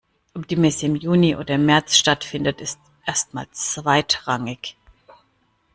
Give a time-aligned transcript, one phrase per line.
[0.33, 4.75] Ob die Messe im Juni oder im März stattfindet, ist erst mal zweitrangig.